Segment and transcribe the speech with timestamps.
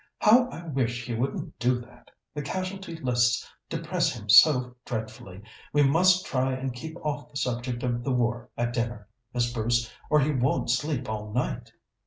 [0.17, 2.09] "How I wish he wouldn't do that!
[2.33, 5.43] The casualty lists depress him so dreadfully.
[5.73, 9.93] We must try and keep off the subject of the war at dinner, Miss Bruce,
[10.09, 11.71] or he won't sleep all night."